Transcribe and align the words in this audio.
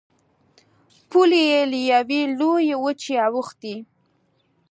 پولې 1.09 1.41
یې 1.49 1.61
له 1.71 1.79
یوې 1.93 2.21
لویې 2.39 2.75
وچې 2.83 3.15
اوښتې. 3.25 3.75